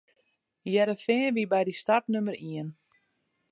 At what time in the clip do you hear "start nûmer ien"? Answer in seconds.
1.81-2.69